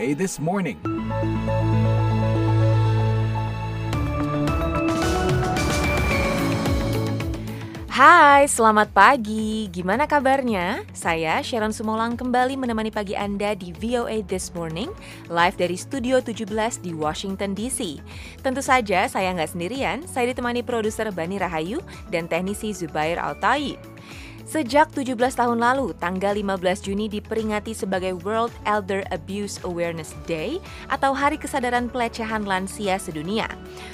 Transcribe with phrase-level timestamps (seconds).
[0.00, 0.80] VOA This Morning.
[7.92, 9.68] Hai, selamat pagi.
[9.68, 10.88] Gimana kabarnya?
[10.96, 14.88] Saya Sharon Sumolang kembali menemani pagi Anda di VOA This Morning,
[15.28, 18.00] live dari Studio 17 di Washington DC.
[18.40, 23.76] Tentu saja saya nggak sendirian, saya ditemani produser Bani Rahayu dan teknisi Zubair Altaib.
[24.50, 30.58] Sejak 17 tahun lalu, tanggal 15 Juni diperingati sebagai World Elder Abuse Awareness Day
[30.90, 33.46] atau Hari Kesadaran Pelecehan Lansia Sedunia.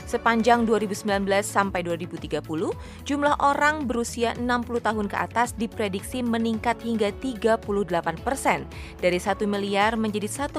[0.09, 2.41] Sepanjang 2019 sampai 2030,
[3.05, 7.60] jumlah orang berusia 60 tahun ke atas diprediksi meningkat hingga 38
[8.24, 8.65] persen,
[9.04, 10.57] dari 1 miliar menjadi 1,4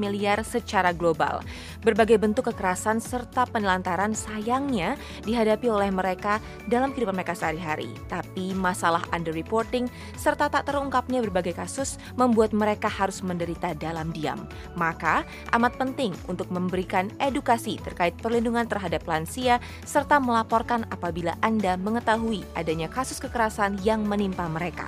[0.00, 1.44] miliar secara global.
[1.84, 4.96] Berbagai bentuk kekerasan serta penelantaran sayangnya
[5.28, 7.92] dihadapi oleh mereka dalam kehidupan mereka sehari-hari.
[8.08, 14.46] Tapi masalah under reporting serta tak terungkapnya berbagai kasus membuat mereka harus menderita dalam diam.
[14.78, 22.46] Maka amat penting untuk memberikan edukasi terkait perlindungan terhadap lansia serta melaporkan apabila Anda mengetahui
[22.54, 24.86] adanya kasus kekerasan yang menimpa mereka.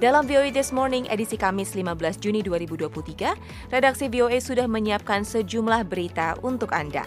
[0.00, 3.36] Dalam VOA This Morning edisi Kamis 15 Juni 2023,
[3.68, 7.04] redaksi VOA sudah menyiapkan sejumlah berita untuk Anda.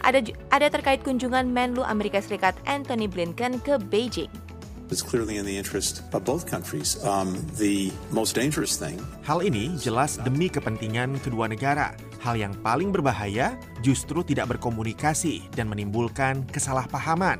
[0.00, 4.49] Ada ada terkait kunjungan Menlu Amerika Serikat Anthony Blinken ke Beijing.
[4.90, 6.98] It's clearly in the interest of both countries.
[7.06, 8.98] Um, the most dangerous thing.
[9.22, 11.94] Hal ini jelas demi kepentingan kedua negara.
[12.18, 13.54] Hal yang paling berbahaya
[13.86, 17.38] justru tidak berkomunikasi dan menimbulkan kesalahpahaman.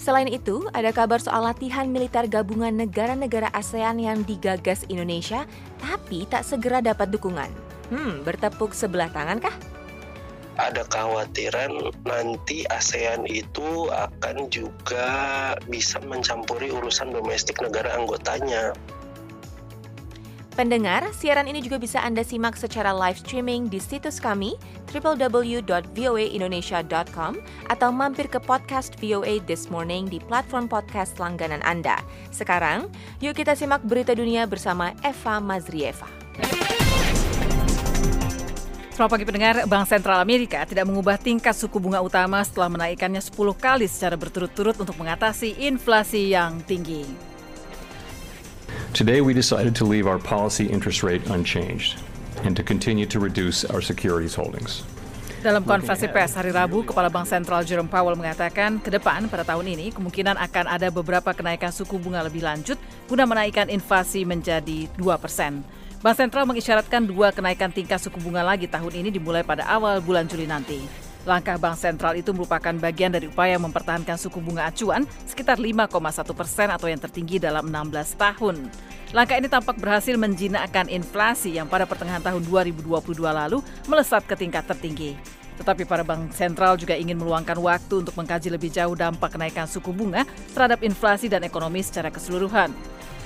[0.00, 5.44] Selain itu, ada kabar soal latihan militer gabungan negara-negara ASEAN yang digagas Indonesia,
[5.76, 7.52] tapi tak segera dapat dukungan.
[7.92, 9.52] Hmm, bertepuk sebelah tangan kah?
[10.58, 15.08] Ada kekhawatiran nanti ASEAN itu akan juga
[15.70, 18.74] bisa mencampuri urusan domestik negara anggotanya.
[20.60, 24.60] Pendengar, siaran ini juga bisa Anda simak secara live streaming di situs kami
[24.92, 27.32] www.voaindonesia.com
[27.70, 31.96] atau mampir ke podcast VOA This Morning di platform podcast langganan Anda.
[32.28, 32.92] Sekarang,
[33.24, 36.19] yuk kita simak berita dunia bersama Eva Mazrieva.
[39.00, 43.32] Selamat pagi pendengar, Bank Sentral Amerika tidak mengubah tingkat suku bunga utama setelah menaikkannya 10
[43.56, 47.08] kali secara berturut-turut untuk mengatasi inflasi yang tinggi.
[48.92, 51.96] Today we decided to leave our policy interest rate unchanged
[52.44, 54.84] and to continue to reduce our securities holdings.
[55.40, 59.64] Dalam konferensi pers hari Rabu, Kepala Bank Sentral Jerome Powell mengatakan ke depan pada tahun
[59.80, 62.76] ini kemungkinan akan ada beberapa kenaikan suku bunga lebih lanjut
[63.08, 65.79] guna menaikkan inflasi menjadi 2 persen.
[66.00, 70.24] Bank Sentral mengisyaratkan dua kenaikan tingkat suku bunga lagi tahun ini dimulai pada awal bulan
[70.24, 70.80] Juli nanti.
[71.28, 75.92] Langkah Bank Sentral itu merupakan bagian dari upaya mempertahankan suku bunga acuan sekitar 5,1
[76.32, 78.72] persen atau yang tertinggi dalam 16 tahun.
[79.12, 84.64] Langkah ini tampak berhasil menjinakkan inflasi yang pada pertengahan tahun 2022 lalu melesat ke tingkat
[84.64, 85.20] tertinggi.
[85.60, 89.92] Tetapi para bank sentral juga ingin meluangkan waktu untuk mengkaji lebih jauh dampak kenaikan suku
[89.92, 90.24] bunga
[90.56, 92.72] terhadap inflasi dan ekonomi secara keseluruhan.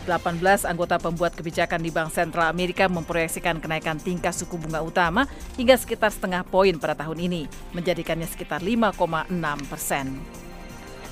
[0.04, 5.24] 18 anggota pembuat kebijakan di Bank Sentral Amerika memproyeksikan kenaikan tingkat suku bunga utama
[5.56, 7.42] hingga sekitar setengah poin pada tahun ini,
[7.72, 9.32] menjadikannya sekitar 5,6
[9.66, 10.20] persen.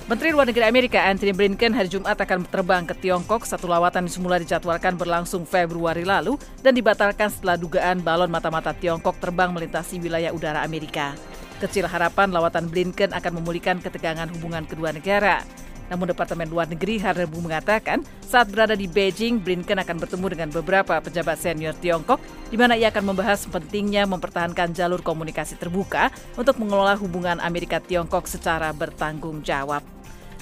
[0.03, 3.47] Menteri Luar Negeri Amerika Anthony Blinken hari Jumat akan terbang ke Tiongkok.
[3.47, 9.55] Satu lawatan semula dijadwalkan berlangsung Februari lalu dan dibatalkan setelah dugaan balon mata-mata Tiongkok terbang
[9.55, 11.15] melintasi wilayah udara Amerika.
[11.63, 15.47] Kecil harapan lawatan Blinken akan memulihkan ketegangan hubungan kedua negara.
[15.93, 20.97] Namun Departemen Luar Negeri hari mengatakan saat berada di Beijing, Blinken akan bertemu dengan beberapa
[20.97, 22.17] pejabat senior Tiongkok
[22.49, 26.09] di mana ia akan membahas pentingnya mempertahankan jalur komunikasi terbuka
[26.41, 29.85] untuk mengelola hubungan Amerika-Tiongkok secara bertanggung jawab.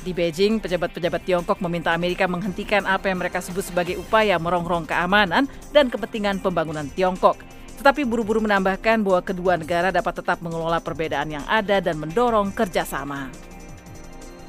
[0.07, 5.51] Di Beijing, pejabat-pejabat Tiongkok meminta Amerika menghentikan apa yang mereka sebut sebagai upaya merongrong keamanan
[5.75, 7.43] dan kepentingan pembangunan Tiongkok.
[7.83, 13.50] Tetapi buru-buru menambahkan bahwa kedua negara dapat tetap mengelola perbedaan yang ada dan mendorong kerjasama.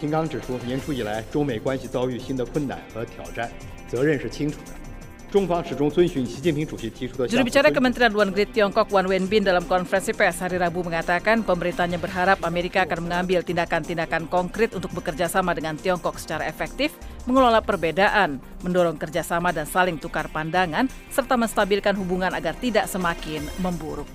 [0.00, 3.50] 金刚指出，年初以来，中美关系遭遇新的困难和挑战，
[3.88, 4.72] 责任是清楚的。
[5.26, 7.28] 中方始终遵循习近平主席提出的。
[7.28, 12.40] Juru bicara Kementerian Luar Negeri Tiongkok Wan Wenbin dalam konferensi pers hari Rabu mengatakan pemerintahnya berharap
[12.46, 16.94] Amerika akan mengambil tindakan-tindakan konkret untuk bekerja sama dengan Tiongkok secara efektif,
[17.26, 24.06] mengelola perbedaan, mendorong kerjasama dan saling tukar pandangan, serta menstabilkan hubungan agar tidak semakin memburuk.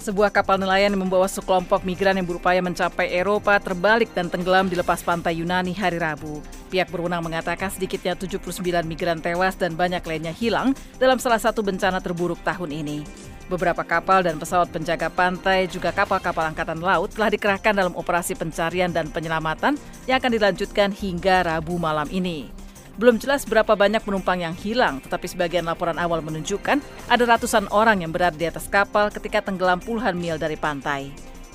[0.00, 4.72] Sebuah kapal nelayan yang membawa sekelompok migran yang berupaya mencapai Eropa terbalik dan tenggelam di
[4.72, 6.40] lepas pantai Yunani hari Rabu.
[6.72, 8.48] Pihak berwenang mengatakan sedikitnya 79
[8.88, 13.04] migran tewas dan banyak lainnya hilang dalam salah satu bencana terburuk tahun ini.
[13.52, 18.88] Beberapa kapal dan pesawat penjaga pantai juga kapal-kapal angkatan laut telah dikerahkan dalam operasi pencarian
[18.88, 19.76] dan penyelamatan
[20.08, 22.59] yang akan dilanjutkan hingga Rabu malam ini.
[23.00, 28.04] Belum jelas berapa banyak penumpang yang hilang, tetapi sebagian laporan awal menunjukkan ada ratusan orang
[28.04, 31.08] yang berada di atas kapal ketika tenggelam puluhan mil dari pantai.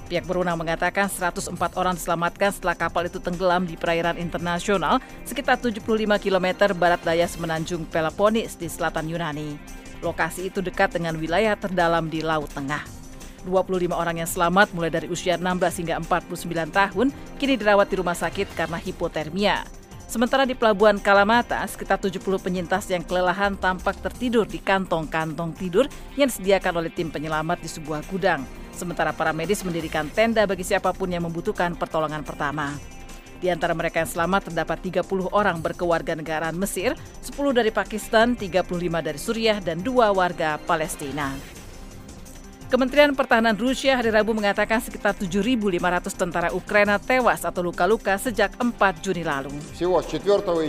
[0.09, 5.85] Pihak berwenang mengatakan 104 orang diselamatkan setelah kapal itu tenggelam di perairan internasional sekitar 75
[6.17, 9.53] km barat daya semenanjung Peloponnes di selatan Yunani.
[10.01, 12.81] Lokasi itu dekat dengan wilayah terdalam di Laut Tengah.
[13.45, 17.07] 25 orang yang selamat mulai dari usia 16 hingga 49 tahun
[17.37, 19.84] kini dirawat di rumah sakit karena hipotermia.
[20.05, 26.29] Sementara di Pelabuhan Kalamata, sekitar 70 penyintas yang kelelahan tampak tertidur di kantong-kantong tidur yang
[26.29, 28.45] disediakan oleh tim penyelamat di sebuah gudang.
[28.69, 32.77] Sementara para medis mendirikan tenda bagi siapa pun yang membutuhkan pertolongan pertama.
[33.41, 36.93] Di antara mereka yang selamat terdapat 30 orang berkewarganegaraan Mesir,
[37.25, 41.54] 10 dari Pakistan, 35 dari Suriah, dan dua warga Palestina.
[42.70, 49.02] Kementerian Pertahanan Rusia hari Rabu mengatakan sekitar 7.500 tentara Ukraina tewas atau luka-luka sejak 4
[49.02, 49.50] Juni lalu.
[49.74, 50.14] Всего 4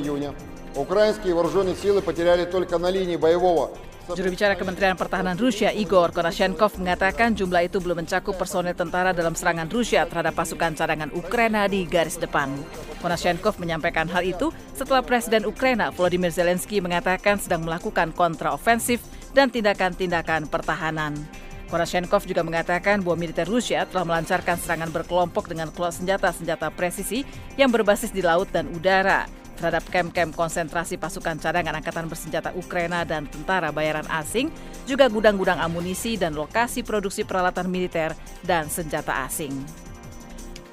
[0.01, 0.33] июня
[0.75, 3.69] украинские вооруженные силы потеряли только на линии боевого
[4.11, 9.37] Juru bicara Kementerian Pertahanan Rusia Igor Konashenkov mengatakan jumlah itu belum mencakup personel tentara dalam
[9.37, 12.51] serangan Rusia terhadap pasukan cadangan Ukraina di garis depan.
[12.99, 18.99] Konashenkov menyampaikan hal itu setelah Presiden Ukraina Volodymyr Zelensky mengatakan sedang melakukan kontraofensif
[19.31, 21.15] dan tindakan-tindakan pertahanan.
[21.66, 27.26] Konashenkov juga mengatakan bahwa militer Rusia telah melancarkan serangan berkelompok dengan senjata-senjata presisi
[27.58, 29.26] yang berbasis di laut dan udara
[29.56, 34.52] terhadap kem-kem konsentrasi pasukan cadangan angkatan bersenjata Ukraina dan tentara bayaran asing,
[34.84, 38.12] juga gudang-gudang amunisi dan lokasi produksi peralatan militer
[38.44, 39.56] dan senjata asing.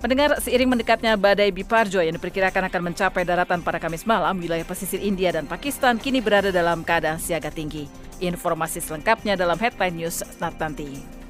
[0.04, 5.00] Pendengar, seiring mendekatnya badai Biparjo yang diperkirakan akan mencapai daratan pada Kamis malam, wilayah pesisir
[5.00, 8.03] India dan Pakistan kini berada dalam keadaan siaga tinggi.
[8.22, 11.24] Informasi selengkapnya dalam Headline News saat nanti.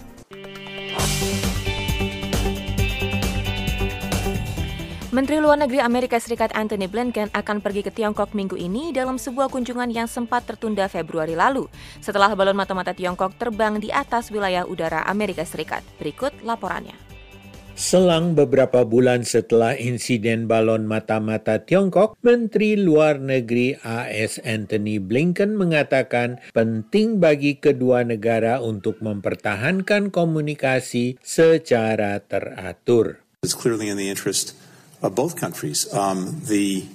[5.14, 9.46] Menteri Luar Negeri Amerika Serikat Anthony Blinken akan pergi ke Tiongkok minggu ini dalam sebuah
[9.54, 11.70] kunjungan yang sempat tertunda Februari lalu
[12.02, 15.86] setelah balon mata-mata Tiongkok terbang di atas wilayah udara Amerika Serikat.
[16.02, 17.13] Berikut laporannya.
[17.74, 26.38] Selang beberapa bulan setelah insiden balon mata-mata Tiongkok, Menteri Luar Negeri AS Anthony Blinken mengatakan
[26.54, 33.26] penting bagi kedua negara untuk mempertahankan komunikasi secara teratur.
[33.42, 34.54] It's clearly in the interest
[35.02, 35.90] of both countries.
[35.90, 36.86] Um, the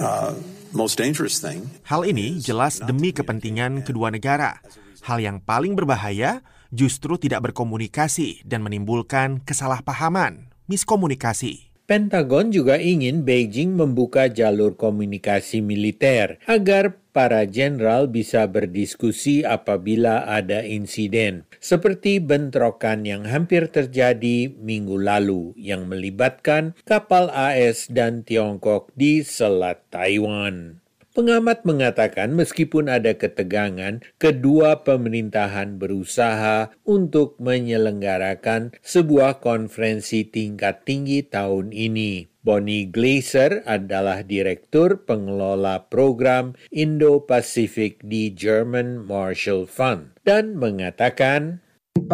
[0.00, 0.32] uh,
[0.72, 1.68] most dangerous thing.
[1.84, 4.56] Hal ini jelas demi kepentingan kedua negara.
[5.04, 6.40] Hal yang paling berbahaya
[6.74, 11.74] justru tidak berkomunikasi dan menimbulkan kesalahpahaman, miskomunikasi.
[11.84, 20.64] Pentagon juga ingin Beijing membuka jalur komunikasi militer agar para jenderal bisa berdiskusi apabila ada
[20.64, 29.20] insiden, seperti bentrokan yang hampir terjadi minggu lalu yang melibatkan kapal AS dan Tiongkok di
[29.20, 30.83] Selat Taiwan.
[31.14, 41.70] Pengamat mengatakan meskipun ada ketegangan, kedua pemerintahan berusaha untuk menyelenggarakan sebuah konferensi tingkat tinggi tahun
[41.70, 42.34] ini.
[42.44, 51.63] Bonnie Glaser adalah Direktur Pengelola Program Indo-Pasifik di German Marshall Fund dan mengatakan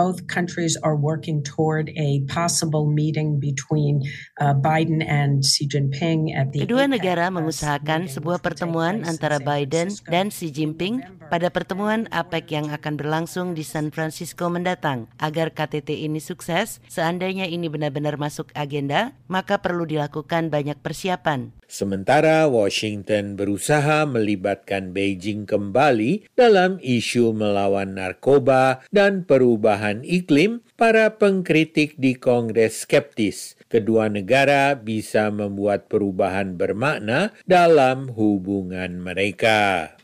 [0.01, 4.01] both countries are working toward a possible meeting between
[4.41, 10.33] uh, Biden and Xi Jinping at the Kedua negara mengusahakan sebuah pertemuan antara Biden dan
[10.33, 15.07] Xi Jinping pada pertemuan APEC yang akan berlangsung di San Francisco mendatang.
[15.23, 21.55] Agar KTT ini sukses, seandainya ini benar-benar masuk agenda, maka perlu dilakukan banyak persiapan.
[21.71, 31.95] Sementara Washington berusaha melibatkan Beijing kembali dalam isu melawan narkoba dan perubahan iklim, para pengkritik
[31.95, 33.55] di Kongres skeptis.
[33.71, 40.00] Kedua negara bisa membuat perubahan bermakna dalam hubungan mereka.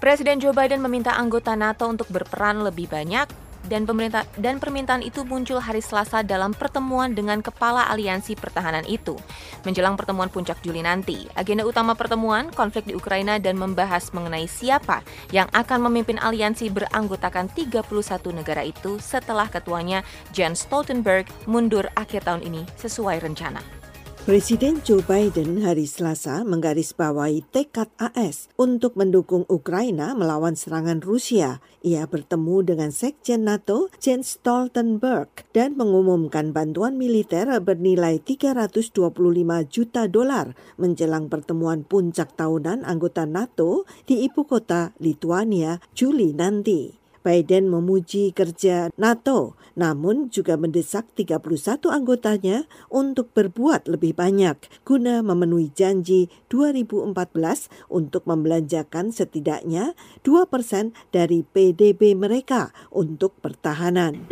[0.00, 3.28] Presiden Joe Biden meminta anggota NATO untuk berperan lebih banyak
[3.68, 9.20] dan pemerintah dan permintaan itu muncul hari Selasa dalam pertemuan dengan kepala aliansi pertahanan itu.
[9.68, 15.04] Menjelang pertemuan puncak Juli nanti, agenda utama pertemuan konflik di Ukraina dan membahas mengenai siapa
[15.36, 17.84] yang akan memimpin aliansi beranggotakan 31
[18.32, 20.00] negara itu setelah ketuanya
[20.32, 23.79] Jens Stoltenberg mundur akhir tahun ini sesuai rencana.
[24.20, 31.64] Presiden Joe Biden hari Selasa menggarisbawahi tekad AS untuk mendukung Ukraina melawan serangan Rusia.
[31.80, 38.92] Ia bertemu dengan Sekjen NATO Jens Stoltenberg dan mengumumkan bantuan militer bernilai 325
[39.72, 46.99] juta dolar menjelang pertemuan puncak tahunan anggota NATO di ibu kota Lithuania Juli nanti.
[47.20, 54.56] Biden memuji kerja NATO, namun juga mendesak 31 anggotanya untuk berbuat lebih banyak
[54.88, 57.12] guna memenuhi janji 2014
[57.92, 59.92] untuk membelanjakan setidaknya
[60.24, 64.24] 2 persen dari PDB mereka untuk pertahanan.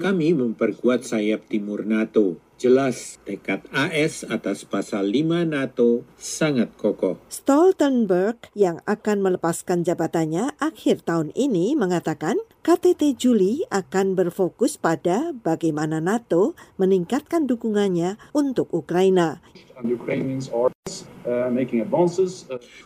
[0.00, 7.20] Kami memperkuat sayap timur NATO Jelas tekad AS atas pasal 5 NATO sangat kokoh.
[7.28, 16.00] Stoltenberg yang akan melepaskan jabatannya akhir tahun ini mengatakan KTT Juli akan berfokus pada bagaimana
[16.00, 19.44] NATO meningkatkan dukungannya untuk Ukraina.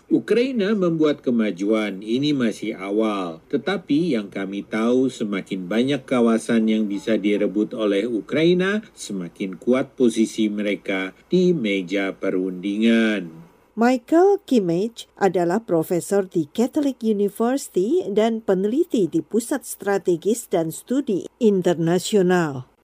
[0.07, 3.43] Ukraina membuat kemajuan, ini masih awal.
[3.51, 10.47] Tetapi yang kami tahu semakin banyak kawasan yang bisa direbut oleh Ukraina, semakin kuat posisi
[10.47, 13.51] mereka di meja perundingan.
[13.79, 22.78] Michael Kimmage adalah profesor di Catholic University dan peneliti di Pusat Strategis dan Studi Internasional.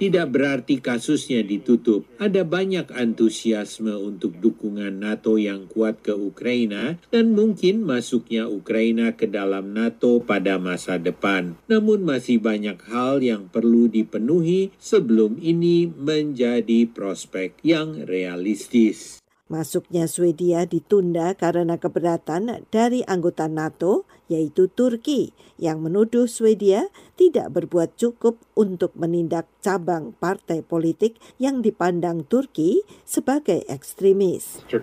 [0.00, 2.08] Tidak berarti kasusnya ditutup.
[2.16, 9.28] Ada banyak antusiasme untuk dukungan NATO yang kuat ke Ukraina dan mungkin masuknya Ukraina ke
[9.28, 11.60] dalam NATO pada masa depan.
[11.68, 19.20] Namun masih banyak hal yang perlu dipenuhi sebelum ini menjadi prospek yang realistis.
[19.50, 26.86] Masuknya Swedia ditunda karena keberatan dari anggota NATO, yaitu Turki, yang menuduh Swedia
[27.18, 34.62] tidak berbuat cukup untuk menindak cabang partai politik yang dipandang Turki sebagai ekstremis.
[34.70, 34.78] Uh,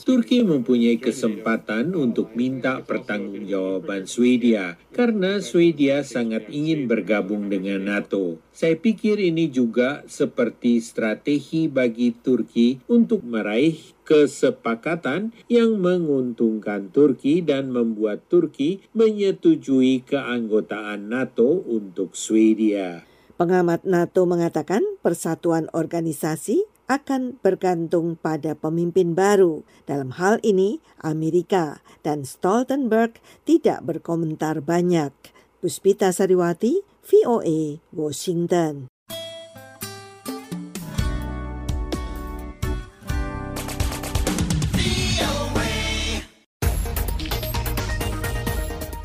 [0.00, 8.40] Turki mempunyai kesempatan untuk minta pertanggungjawaban Swedia karena Swedia sangat ingin bergabung dengan NATO.
[8.48, 13.74] Saya pikir ini juga seperti strategi bagi Turki untuk meraih
[14.06, 23.02] kesepakatan yang menguntungkan Turki dan membuat Turki menyetujui keanggotaan NATO untuk Swedia.
[23.34, 29.62] Pengamat NATO mengatakan persatuan organisasi akan bergantung pada pemimpin baru.
[29.84, 35.12] Dalam hal ini, Amerika dan Stoltenberg tidak berkomentar banyak.
[35.60, 38.88] Puspita Sariwati, VOA, Washington.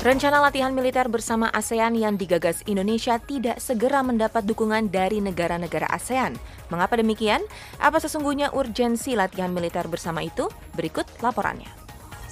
[0.04, 6.36] Rencana latihan militer bersama ASEAN yang digagas Indonesia tidak segera mendapat dukungan dari negara-negara ASEAN.
[6.68, 7.40] Mengapa demikian?
[7.80, 10.52] Apa sesungguhnya urgensi latihan militer bersama itu?
[10.76, 11.83] Berikut laporannya.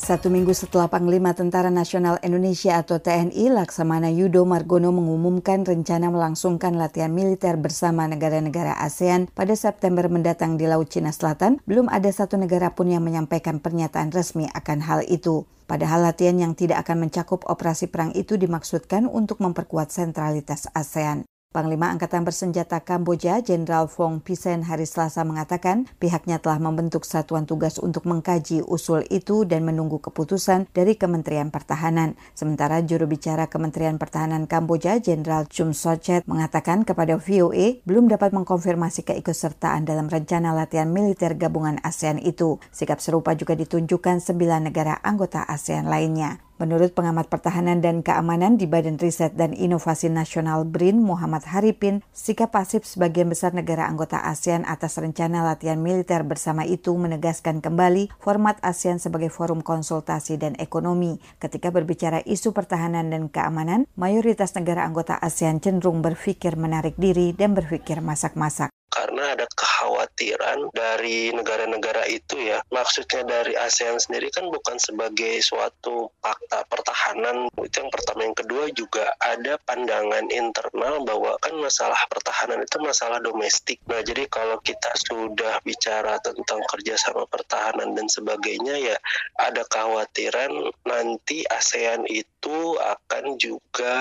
[0.02, 6.74] Satu minggu setelah Panglima Tentara Nasional Indonesia atau TNI Laksamana Yudo Margono mengumumkan rencana melangsungkan
[6.74, 12.34] latihan militer bersama negara-negara ASEAN pada September mendatang di Laut Cina Selatan, belum ada satu
[12.34, 15.46] negara pun yang menyampaikan pernyataan resmi akan hal itu.
[15.70, 21.30] Padahal latihan yang tidak akan mencakup operasi perang itu dimaksudkan untuk memperkuat sentralitas ASEAN.
[21.52, 27.76] Panglima Angkatan Bersenjata Kamboja, Jenderal Fong Pisen hari Selasa mengatakan pihaknya telah membentuk satuan tugas
[27.76, 32.16] untuk mengkaji usul itu dan menunggu keputusan dari Kementerian Pertahanan.
[32.32, 39.04] Sementara juru bicara Kementerian Pertahanan Kamboja, Jenderal Chum Sochet, mengatakan kepada VOA belum dapat mengkonfirmasi
[39.12, 42.64] keikutsertaan dalam rencana latihan militer gabungan ASEAN itu.
[42.72, 46.40] Sikap serupa juga ditunjukkan sembilan negara anggota ASEAN lainnya.
[46.62, 52.54] Menurut pengamat pertahanan dan keamanan di Badan Riset dan Inovasi Nasional BRIN Muhammad Haripin, sikap
[52.54, 58.62] pasif sebagian besar negara anggota ASEAN atas rencana latihan militer bersama itu menegaskan kembali format
[58.62, 61.18] ASEAN sebagai forum konsultasi dan ekonomi.
[61.42, 67.58] Ketika berbicara isu pertahanan dan keamanan, mayoritas negara anggota ASEAN cenderung berpikir menarik diri dan
[67.58, 72.60] berpikir masak-masak karena ada kekhawatiran dari negara-negara itu ya.
[72.68, 77.48] Maksudnya dari ASEAN sendiri kan bukan sebagai suatu fakta pertahanan.
[77.56, 78.28] Itu yang pertama.
[78.28, 83.80] Yang kedua juga ada pandangan internal bahwa kan masalah pertahanan itu masalah domestik.
[83.88, 88.96] Nah, jadi kalau kita sudah bicara tentang kerjasama pertahanan dan sebagainya ya
[89.40, 90.52] ada kekhawatiran
[90.84, 93.98] nanti ASEAN itu akan juga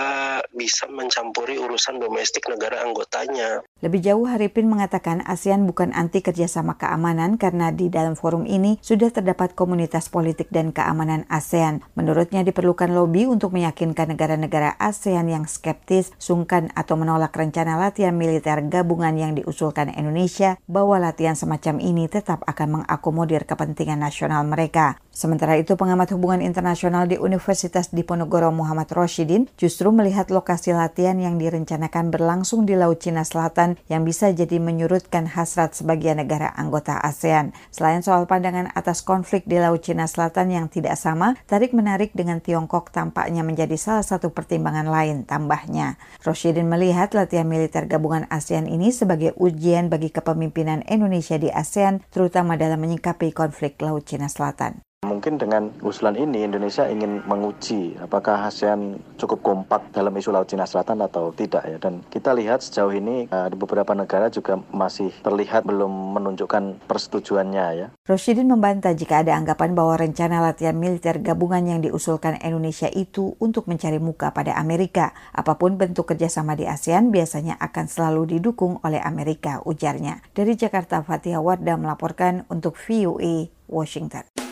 [0.52, 3.62] bisa mencampuri urusan domestik negara anggotanya.
[3.82, 9.14] Lebih jauh, Haripin mengatakan ASEAN bukan anti kerjasama keamanan karena di dalam forum ini sudah
[9.14, 11.86] terdapat komunitas politik dan keamanan ASEAN.
[11.94, 18.58] Menurutnya diperlukan lobby untuk meyakinkan negara-negara ASEAN yang skeptis, sungkan atau menolak rencana latihan militer
[18.74, 24.98] gabungan yang diusulkan Indonesia bahwa latihan semacam ini tetap akan mengakomodir kepentingan nasional mereka.
[25.12, 31.36] Sementara itu, pengamat hubungan internasional di Universitas Diponegoro Muhammad Roshidin justru melihat lokasi latihan yang
[31.36, 37.52] direncanakan berlangsung di Laut Cina Selatan yang bisa jadi menyurutkan hasrat sebagian negara anggota ASEAN.
[37.76, 42.96] Selain soal pandangan atas konflik di Laut Cina Selatan yang tidak sama, tarik-menarik dengan Tiongkok
[42.96, 46.00] tampaknya menjadi salah satu pertimbangan lain tambahnya.
[46.24, 52.56] Roshidin melihat latihan militer gabungan ASEAN ini sebagai ujian bagi kepemimpinan Indonesia di ASEAN, terutama
[52.56, 54.80] dalam menyikapi konflik Laut Cina Selatan.
[55.02, 60.70] Mungkin dengan usulan ini Indonesia ingin menguji apakah ASEAN cukup kompak dalam isu Laut Cina
[60.70, 61.82] Selatan atau tidak ya.
[61.82, 65.90] Dan kita lihat sejauh ini uh, di beberapa negara juga masih terlihat belum
[66.22, 67.88] menunjukkan persetujuannya ya.
[68.06, 73.66] Roshidin membantah jika ada anggapan bahwa rencana latihan militer gabungan yang diusulkan Indonesia itu untuk
[73.66, 75.18] mencari muka pada Amerika.
[75.34, 80.22] Apa pun bentuk kerjasama di ASEAN biasanya akan selalu didukung oleh Amerika, ujarnya.
[80.38, 84.51] Dari Jakarta, Fatih Wardah melaporkan untuk VOA Washington.